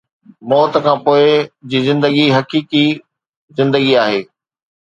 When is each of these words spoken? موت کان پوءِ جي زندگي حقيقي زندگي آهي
موت 0.49 0.73
کان 0.83 0.97
پوءِ 1.05 1.25
جي 1.69 1.79
زندگي 1.87 2.25
حقيقي 2.37 2.85
زندگي 3.57 3.93
آهي 4.03 4.21